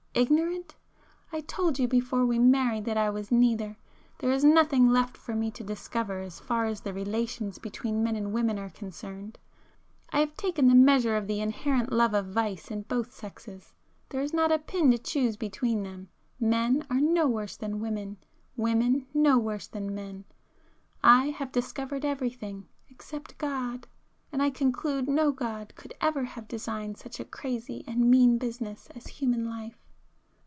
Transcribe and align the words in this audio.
—ignorant? 0.13 0.75
I 1.31 1.39
told 1.39 1.79
you 1.79 1.87
before 1.87 2.25
we 2.25 2.37
married 2.37 2.83
that 2.83 2.97
I 2.97 3.09
was 3.09 3.31
neither; 3.31 3.77
there 4.19 4.29
is 4.29 4.43
nothing 4.43 4.89
left 4.89 5.15
for 5.15 5.33
me 5.33 5.49
to 5.51 5.63
discover 5.63 6.19
as 6.19 6.37
far 6.37 6.65
as 6.65 6.81
the 6.81 6.93
relations 6.93 7.57
between 7.59 8.03
men 8.03 8.17
and 8.17 8.33
women 8.33 8.59
are 8.59 8.69
concerned,—I 8.71 10.19
have 10.19 10.35
taken 10.35 10.67
the 10.67 10.75
measure 10.75 11.15
of 11.15 11.27
the 11.27 11.39
inherent 11.39 11.93
love 11.93 12.13
of 12.13 12.25
vice 12.25 12.69
in 12.69 12.81
both 12.83 13.13
sexes. 13.13 13.73
There 14.09 14.21
is 14.21 14.33
not 14.33 14.51
a 14.51 14.59
pin 14.59 14.91
to 14.91 14.97
choose 14.97 15.37
between 15.37 15.83
them,—men 15.83 16.85
are 16.89 16.99
no 17.01 17.25
worse 17.29 17.55
than 17.55 17.79
women,—women 17.79 19.07
no 19.13 19.39
worse 19.39 19.67
than 19.67 19.95
men. 19.95 20.25
I 21.01 21.27
have 21.27 21.53
discovered 21.53 22.03
everything—except 22.03 23.37
God!—and 23.37 24.43
I 24.43 24.49
conclude 24.49 25.07
no 25.07 25.31
God 25.31 25.73
could 25.77 25.93
ever 26.01 26.25
have 26.25 26.49
designed 26.49 26.97
such 26.97 27.21
a 27.21 27.25
crazy 27.25 27.85
and 27.87 28.11
mean 28.11 28.37
business 28.37 28.89
as 28.93 29.07
human 29.07 29.45
life." 29.45 29.77